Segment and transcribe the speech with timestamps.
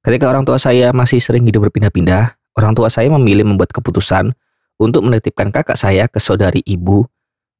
[0.00, 4.32] Ketika orang tua saya masih sering hidup berpindah-pindah, orang tua saya memilih membuat keputusan
[4.80, 7.04] untuk menitipkan kakak saya ke saudari ibu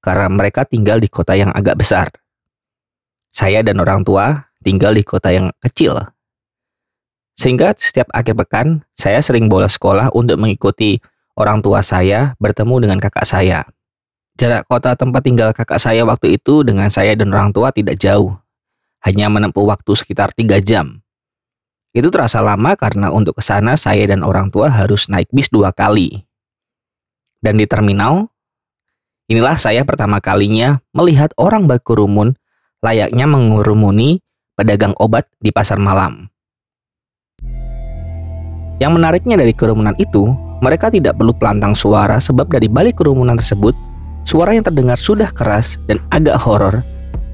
[0.00, 2.08] karena mereka tinggal di kota yang agak besar.
[3.28, 6.00] Saya dan orang tua tinggal di kota yang kecil.
[7.36, 10.96] Sehingga setiap akhir pekan, saya sering bolos sekolah untuk mengikuti
[11.36, 13.68] orang tua saya bertemu dengan kakak saya.
[14.40, 18.32] Jarak kota tempat tinggal kakak saya waktu itu dengan saya dan orang tua tidak jauh.
[19.04, 21.04] Hanya menempuh waktu sekitar tiga jam.
[21.90, 25.74] Itu terasa lama karena untuk ke sana saya dan orang tua harus naik bis dua
[25.74, 26.22] kali.
[27.42, 28.30] Dan di terminal,
[29.26, 32.38] inilah saya pertama kalinya melihat orang berkerumun
[32.78, 34.22] layaknya mengurumuni
[34.54, 36.30] pedagang obat di pasar malam.
[38.80, 40.30] Yang menariknya dari kerumunan itu,
[40.64, 43.74] mereka tidak perlu pelantang suara sebab dari balik kerumunan tersebut,
[44.24, 46.80] suara yang terdengar sudah keras dan agak horor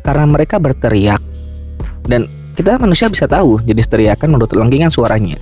[0.06, 1.22] karena mereka berteriak.
[2.06, 5.36] Dan kita manusia bisa tahu jenis teriakan menurut lengkingan suaranya.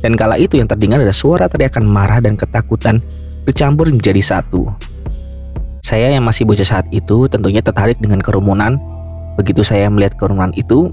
[0.00, 2.98] Dan kala itu yang terdengar adalah suara teriakan marah dan ketakutan
[3.44, 4.66] bercampur menjadi satu.
[5.84, 8.80] Saya yang masih bocah saat itu tentunya tertarik dengan kerumunan.
[9.36, 10.90] Begitu saya melihat kerumunan itu,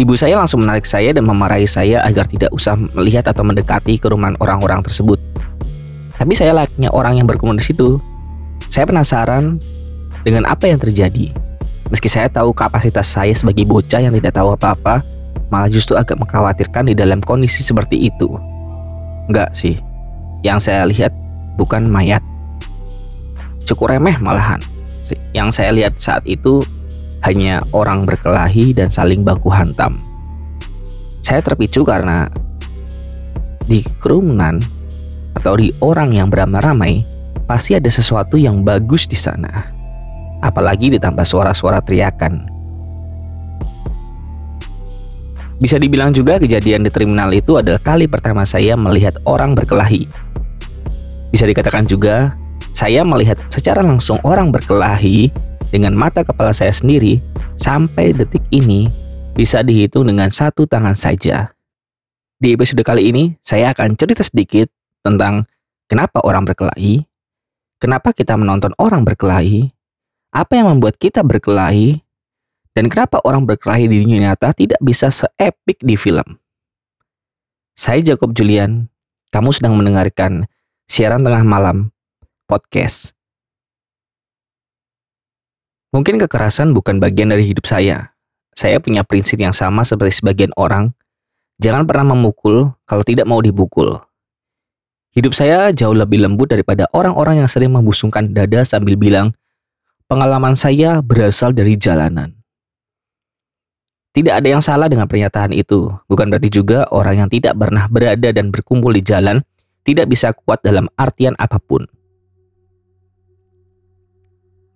[0.00, 4.34] Ibu saya langsung menarik saya dan memarahi saya agar tidak usah melihat atau mendekati kerumunan
[4.40, 5.20] orang-orang tersebut.
[6.16, 8.00] Tapi saya layaknya orang yang berkerumun di situ.
[8.72, 9.60] Saya penasaran
[10.24, 11.34] dengan apa yang terjadi.
[11.90, 15.02] Meski saya tahu kapasitas saya sebagai bocah yang tidak tahu apa-apa,
[15.50, 18.30] malah justru agak mengkhawatirkan di dalam kondisi seperti itu.
[19.28, 19.78] Enggak sih,
[20.46, 21.10] yang saya lihat
[21.56, 22.22] bukan mayat.
[23.66, 24.58] Cukup remeh malahan.
[25.32, 26.64] Yang saya lihat saat itu
[27.22, 29.98] hanya orang berkelahi dan saling baku hantam.
[31.22, 32.26] Saya terpicu karena
[33.62, 34.58] di kerumunan
[35.38, 37.06] atau di orang yang beramai-ramai
[37.46, 39.71] pasti ada sesuatu yang bagus di sana.
[40.42, 42.50] Apalagi ditambah suara-suara teriakan.
[45.62, 50.10] Bisa dibilang juga kejadian di terminal itu adalah kali pertama saya melihat orang berkelahi.
[51.30, 52.34] Bisa dikatakan juga
[52.74, 55.30] saya melihat secara langsung orang berkelahi
[55.70, 57.22] dengan mata kepala saya sendiri
[57.56, 58.90] sampai detik ini
[59.32, 61.54] bisa dihitung dengan satu tangan saja.
[62.42, 64.66] Di episode kali ini, saya akan cerita sedikit
[65.06, 65.46] tentang
[65.86, 67.06] kenapa orang berkelahi,
[67.78, 69.70] kenapa kita menonton orang berkelahi,
[70.32, 72.00] apa yang membuat kita berkelahi,
[72.72, 76.40] dan kenapa orang berkelahi di dunia nyata tidak bisa seepik di film.
[77.76, 78.88] Saya Jacob Julian,
[79.28, 80.48] kamu sedang mendengarkan
[80.88, 81.92] siaran tengah malam
[82.48, 83.12] podcast
[85.92, 88.16] Mungkin kekerasan bukan bagian dari hidup saya.
[88.56, 90.96] Saya punya prinsip yang sama seperti sebagian orang.
[91.60, 94.00] Jangan pernah memukul kalau tidak mau dipukul.
[95.12, 99.36] Hidup saya jauh lebih lembut daripada orang-orang yang sering membusungkan dada sambil bilang,
[100.12, 102.36] pengalaman saya berasal dari jalanan.
[104.12, 105.88] Tidak ada yang salah dengan pernyataan itu.
[106.04, 109.40] Bukan berarti juga orang yang tidak pernah berada dan berkumpul di jalan
[109.88, 111.88] tidak bisa kuat dalam artian apa pun.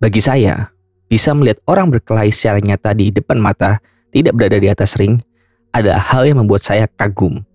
[0.01, 0.73] Bagi saya,
[1.05, 3.77] bisa melihat orang berkelahi secara nyata di depan mata,
[4.09, 5.21] tidak berada di atas ring,
[5.69, 7.45] ada hal yang membuat saya kagum.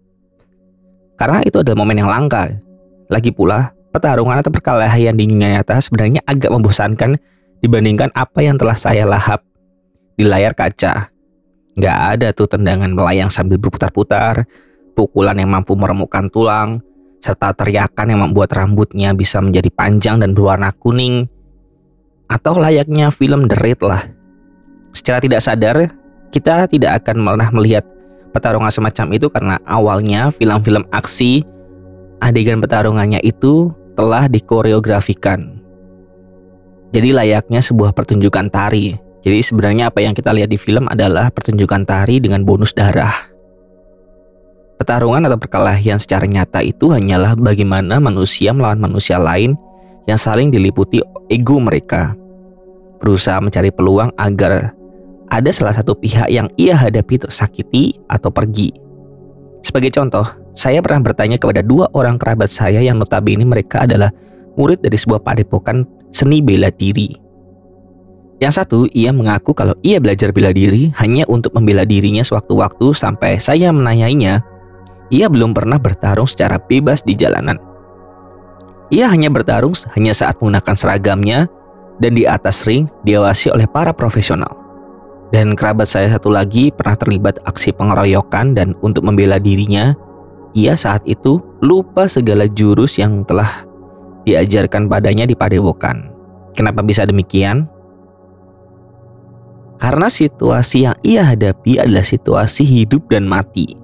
[1.19, 2.47] Karena itu adalah momen yang langka.
[3.11, 7.19] Lagi pula, pertarungan atau perkelahian di dunia nyata sebenarnya agak membosankan
[7.63, 9.47] dibandingkan apa yang telah saya lahap
[10.19, 11.09] di layar kaca.
[11.73, 14.45] Gak ada tuh tendangan melayang sambil berputar-putar,
[14.93, 16.85] pukulan yang mampu meremukkan tulang,
[17.23, 21.31] serta teriakan yang membuat rambutnya bisa menjadi panjang dan berwarna kuning
[22.29, 24.03] atau layaknya film The Raid lah.
[24.93, 25.77] Secara tidak sadar,
[26.35, 27.85] kita tidak akan pernah melihat
[28.37, 31.47] pertarungan semacam itu karena awalnya film-film aksi
[32.21, 35.62] adegan pertarungannya itu telah dikoreografikan.
[36.93, 38.93] Jadi layaknya sebuah pertunjukan tari.
[39.25, 43.33] Jadi sebenarnya apa yang kita lihat di film adalah pertunjukan tari dengan bonus darah.
[44.77, 49.57] Pertarungan atau perkelahian secara nyata itu hanyalah bagaimana manusia melawan manusia lain
[50.05, 50.99] yang saling diliputi
[51.31, 52.19] ego mereka
[52.99, 54.75] berusaha mencari peluang agar
[55.33, 58.75] ada salah satu pihak yang ia hadapi tersakiti atau pergi.
[59.63, 64.11] Sebagai contoh, saya pernah bertanya kepada dua orang kerabat saya yang notabene mereka adalah
[64.59, 67.19] murid dari sebuah padepokan seni bela diri.
[68.39, 73.39] Yang satu, ia mengaku kalau ia belajar bela diri hanya untuk membela dirinya sewaktu-waktu sampai
[73.39, 74.43] saya menanyainya,
[75.15, 77.57] ia belum pernah bertarung secara bebas di jalanan.
[78.93, 81.49] Ia hanya bertarung hanya saat menggunakan seragamnya
[82.03, 84.59] dan di atas ring diawasi oleh para profesional.
[85.33, 89.97] Dan kerabat saya satu lagi pernah terlibat aksi pengeroyokan dan untuk membela dirinya,
[90.53, 93.65] ia saat itu lupa segala jurus yang telah
[94.25, 96.11] diajarkan padanya di padepokan.
[96.53, 97.67] Kenapa bisa demikian?
[99.83, 103.79] Karena situasi yang ia hadapi adalah situasi hidup dan mati.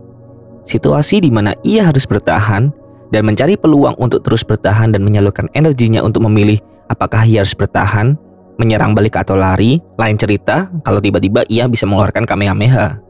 [0.69, 2.69] situasi di mana ia harus bertahan
[3.08, 6.61] dan mencari peluang untuk terus bertahan dan menyalurkan energinya untuk memilih
[6.93, 8.20] apakah ia harus bertahan,
[8.61, 9.81] menyerang balik atau lari.
[9.96, 13.00] Lain cerita kalau tiba-tiba ia bisa mengeluarkan Kamehameha.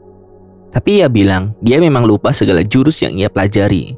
[0.71, 3.97] Tapi ia bilang dia memang lupa segala jurus yang ia pelajari.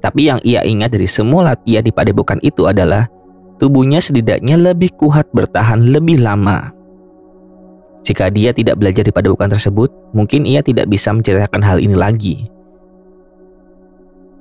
[0.00, 3.08] Tapi yang ia ingat dari semua latihan di padepokan itu adalah
[3.56, 6.72] tubuhnya setidaknya lebih kuat bertahan lebih lama.
[8.06, 12.46] Jika dia tidak belajar di padepokan tersebut, mungkin ia tidak bisa menceritakan hal ini lagi.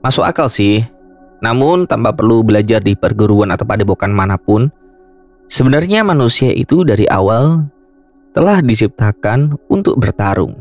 [0.05, 0.85] Masuk akal sih,
[1.41, 4.69] namun tanpa perlu belajar di perguruan atau padepokan mana pun,
[5.49, 7.65] sebenarnya manusia itu dari awal
[8.37, 10.53] telah diciptakan untuk bertarung.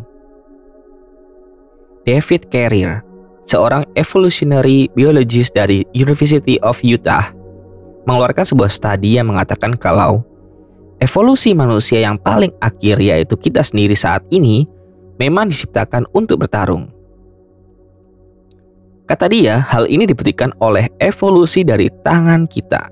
[2.08, 3.05] David Carrier,
[3.44, 7.32] seorang evolutionary biologist dari University of Utah,
[8.05, 10.25] mengeluarkan sebuah studi yang mengatakan kalau
[11.00, 14.69] evolusi manusia yang paling akhir yaitu kita sendiri saat ini
[15.20, 16.91] memang diciptakan untuk bertarung.
[19.05, 22.88] Kata dia, hal ini dibuktikan oleh evolusi dari tangan kita.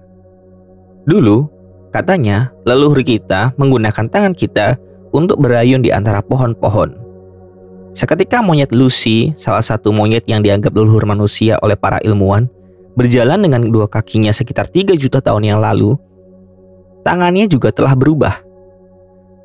[1.08, 1.48] Dulu,
[1.88, 4.76] katanya, leluhur kita menggunakan tangan kita
[5.16, 7.01] untuk berayun di antara pohon-pohon.
[7.92, 12.48] Seketika monyet Lucy, salah satu monyet yang dianggap leluhur manusia oleh para ilmuwan,
[12.96, 16.00] berjalan dengan dua kakinya sekitar 3 juta tahun yang lalu,
[17.04, 18.40] tangannya juga telah berubah.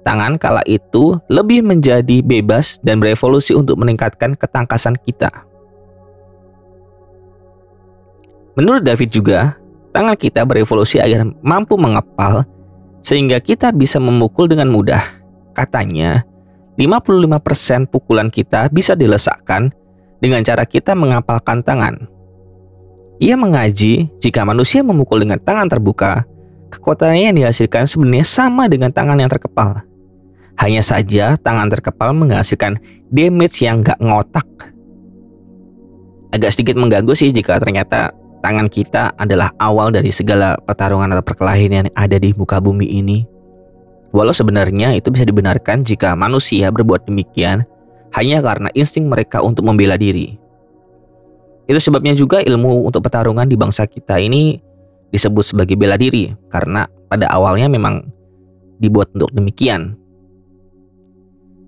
[0.07, 5.27] Tangan kala itu lebih menjadi bebas dan berevolusi untuk meningkatkan ketangkasan kita.
[8.55, 9.59] Menurut David juga,
[9.91, 12.47] tangan kita berevolusi agar mampu mengepal
[13.03, 15.03] sehingga kita bisa memukul dengan mudah.
[15.51, 16.23] Katanya,
[16.77, 19.73] 55% pukulan kita bisa dilesakkan
[20.21, 22.05] dengan cara kita mengapalkan tangan.
[23.17, 26.21] Ia mengaji jika manusia memukul dengan tangan terbuka,
[26.69, 29.81] kekuatannya yang dihasilkan sebenarnya sama dengan tangan yang terkepal.
[30.57, 32.77] Hanya saja tangan terkepal menghasilkan
[33.09, 34.45] damage yang gak ngotak.
[36.29, 38.13] Agak sedikit mengganggu sih jika ternyata
[38.45, 43.36] tangan kita adalah awal dari segala pertarungan atau perkelahian yang ada di muka bumi ini.
[44.15, 47.67] Walau sebenarnya itu bisa dibenarkan jika manusia berbuat demikian
[48.15, 50.39] hanya karena insting mereka untuk membela diri.
[51.67, 54.57] Itu sebabnya juga ilmu untuk pertarungan di bangsa kita ini
[55.11, 58.07] disebut sebagai bela diri karena pada awalnya memang
[58.79, 59.99] dibuat untuk demikian.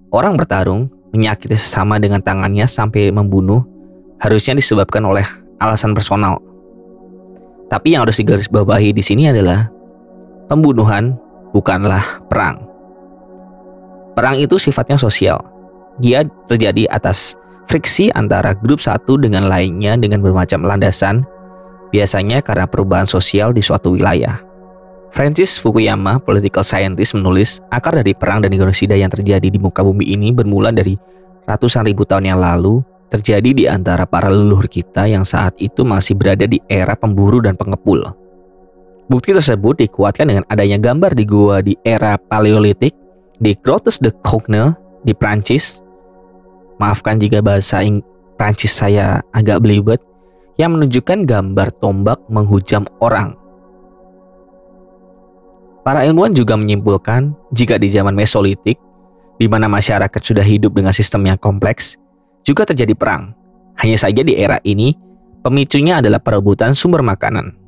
[0.10, 3.68] Orang bertarung menyakiti sesama dengan tangannya sampai membunuh
[4.24, 5.28] harusnya disebabkan oleh
[5.60, 6.40] alasan personal
[7.70, 9.70] tapi yang harus digarisbawahi di sini adalah
[10.50, 11.14] pembunuhan
[11.56, 12.63] bukanlah perang.
[14.13, 15.40] Perang itu sifatnya sosial.
[16.00, 17.36] Dia terjadi atas
[17.69, 21.24] friksi antara grup satu dengan lainnya dengan bermacam landasan,
[21.94, 24.42] biasanya karena perubahan sosial di suatu wilayah.
[25.10, 30.06] Francis Fukuyama, political scientist, menulis akar dari perang dan genosida yang terjadi di muka bumi
[30.06, 30.94] ini bermula dari
[31.50, 36.13] ratusan ribu tahun yang lalu terjadi di antara para leluhur kita yang saat itu masih
[36.13, 38.06] berada di era pemburu dan pengepul.
[39.10, 42.94] Bukti tersebut dikuatkan dengan adanya gambar di gua di era Paleolitik
[43.42, 45.82] di Grottes de Cogne di Prancis.
[46.78, 48.06] Maafkan jika bahasa Ing
[48.38, 49.98] Prancis saya agak belibet
[50.62, 53.34] yang menunjukkan gambar tombak menghujam orang.
[55.82, 58.78] Para ilmuwan juga menyimpulkan jika di zaman Mesolitik,
[59.42, 61.98] di mana masyarakat sudah hidup dengan sistem yang kompleks,
[62.46, 63.34] juga terjadi perang.
[63.82, 64.94] Hanya saja di era ini,
[65.42, 67.58] pemicunya adalah perebutan sumber makanan.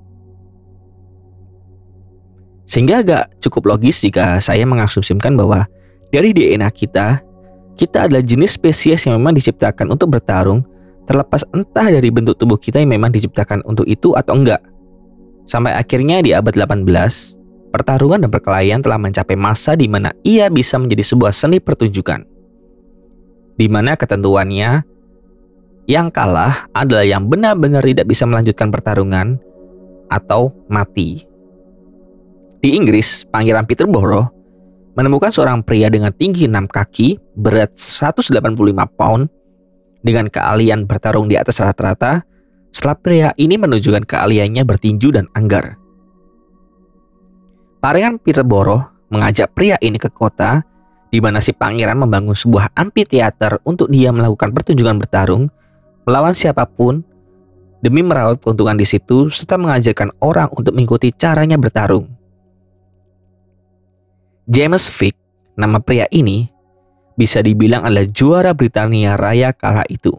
[2.71, 5.67] Sehingga agak cukup logis jika saya mengasumsikan bahwa
[6.07, 7.19] dari DNA kita,
[7.75, 10.63] kita adalah jenis spesies yang memang diciptakan untuk bertarung,
[11.03, 14.63] terlepas entah dari bentuk tubuh kita yang memang diciptakan untuk itu atau enggak.
[15.43, 16.87] Sampai akhirnya di abad 18,
[17.75, 22.31] pertarungan dan perkelahian telah mencapai masa di mana ia bisa menjadi sebuah seni pertunjukan
[23.61, 24.81] di mana ketentuannya
[25.85, 29.37] yang kalah adalah yang benar-benar tidak bisa melanjutkan pertarungan
[30.09, 31.30] atau mati.
[32.61, 34.29] Di Inggris, Pangeran Peterborough
[34.93, 38.37] menemukan seorang pria dengan tinggi 6 kaki, berat 185
[38.93, 39.25] pound,
[40.05, 42.21] dengan keahlian bertarung di atas rata-rata,
[42.69, 45.81] setelah pria ini menunjukkan keahliannya bertinju dan anggar.
[47.81, 50.61] Pangeran Peterborough mengajak pria ini ke kota
[51.09, 55.49] di mana si pangeran membangun sebuah amphitheater untuk dia melakukan pertunjukan bertarung
[56.05, 57.01] melawan siapa pun
[57.81, 62.20] demi merawat keuntungan di situ serta mengajarkan orang untuk mengikuti caranya bertarung.
[64.51, 65.15] James Vick,
[65.55, 66.51] nama pria ini,
[67.15, 70.11] bisa dibilang adalah juara Britania Raya kala itu.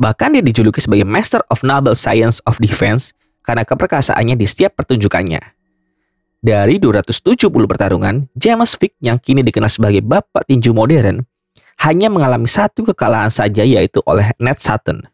[0.00, 3.12] Bahkan dia dijuluki sebagai Master of Noble Science of Defense
[3.44, 5.44] karena keperkasaannya di setiap pertunjukannya.
[6.40, 11.20] Dari 270 pertarungan, James Vick yang kini dikenal sebagai bapak tinju modern,
[11.84, 15.04] hanya mengalami satu kekalahan saja yaitu oleh Ned Sutton.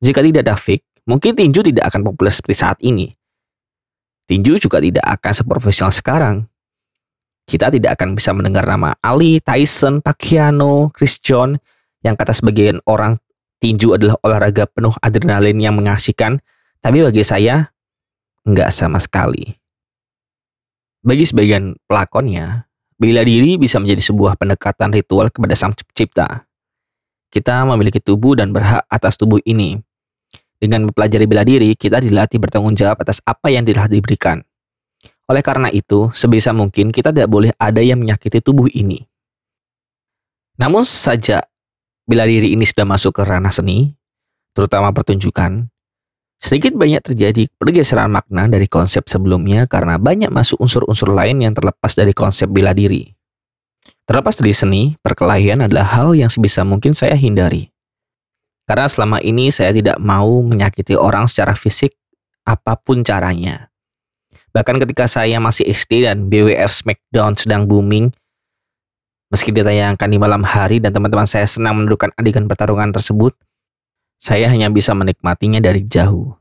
[0.00, 3.12] Jika tidak ada Vic, mungkin tinju tidak akan populer seperti saat ini.
[4.24, 6.48] Tinju juga tidak akan seprofesional sekarang.
[7.44, 11.60] Kita tidak akan bisa mendengar nama Ali, Tyson, Pacquiao, Chris John,
[12.00, 13.20] yang kata sebagian orang
[13.60, 16.40] tinju adalah olahraga penuh adrenalin yang mengasihkan,
[16.80, 17.68] tapi bagi saya,
[18.48, 19.56] enggak sama sekali.
[21.04, 22.64] Bagi sebagian pelakonnya,
[22.96, 26.48] bela diri bisa menjadi sebuah pendekatan ritual kepada sang pencipta.
[27.28, 29.80] Kita memiliki tubuh dan berhak atas tubuh ini.
[30.64, 34.40] Dengan mempelajari bela diri, kita dilatih bertanggung jawab atas apa yang telah diberikan.
[35.28, 39.04] Oleh karena itu, sebisa mungkin kita tidak boleh ada yang menyakiti tubuh ini.
[40.56, 41.44] Namun saja
[42.08, 43.92] bila diri ini sudah masuk ke ranah seni,
[44.56, 45.68] terutama pertunjukan,
[46.40, 51.92] Sedikit banyak terjadi pergeseran makna dari konsep sebelumnya karena banyak masuk unsur-unsur lain yang terlepas
[51.96, 53.12] dari konsep bela diri.
[54.04, 57.73] Terlepas dari seni, perkelahian adalah hal yang sebisa mungkin saya hindari.
[58.64, 61.92] Karena selama ini saya tidak mau menyakiti orang secara fisik
[62.48, 63.68] apa pun caranya.
[64.56, 68.14] Bahkan ketika saya masih SD dan BWF SmackDown sedang booming,
[69.28, 73.34] meski ditayangkan di malam hari dan teman-teman saya senang mendudukan adegan pertarungan tersebut,
[74.16, 76.38] saya hanya bisa menikmatinya dari jauh.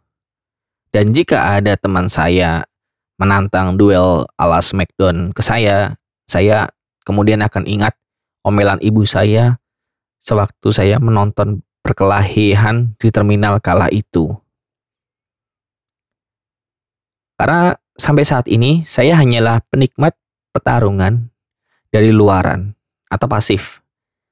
[0.94, 2.70] Dan jika ada teman saya
[3.18, 5.98] menantang duel ala Smackdown ke saya,
[6.30, 6.70] saya
[7.02, 7.98] kemudian akan ingat
[8.46, 9.58] omelan ibu saya
[10.22, 14.32] sewaktu saya menonton perkelahian di terminal kala itu.
[17.36, 20.16] Karena sampai saat ini saya hanyalah penikmat
[20.56, 21.28] pertarungan
[21.92, 22.74] dari luaran
[23.12, 23.84] atau pasif.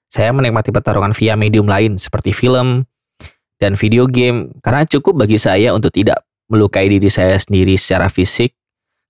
[0.08, 2.88] Saya menikmati pertarungan via medium lain seperti film,
[3.62, 8.58] dan video game karena cukup bagi saya untuk tidak melukai diri saya sendiri secara fisik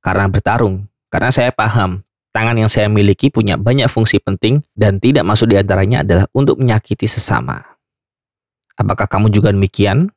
[0.04, 0.92] karena bertarung.
[1.08, 2.04] Karena saya paham
[2.36, 6.60] tangan yang saya miliki punya banyak fungsi penting dan tidak masuk di antaranya adalah untuk
[6.60, 7.71] menyakiti sesama.
[8.82, 10.10] Apakah kamu juga demikian?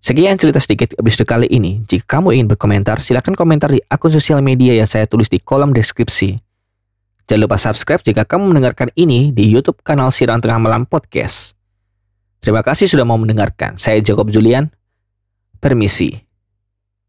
[0.00, 1.84] Sekian cerita sedikit episode kali ini.
[1.84, 5.76] Jika kamu ingin berkomentar, silakan komentar di akun sosial media yang saya tulis di kolom
[5.76, 6.40] deskripsi.
[7.28, 11.54] Jangan lupa subscribe jika kamu mendengarkan ini di YouTube kanal Sirang Tengah Malam Podcast.
[12.40, 13.76] Terima kasih sudah mau mendengarkan.
[13.76, 14.72] Saya Jacob Julian.
[15.60, 16.29] Permisi.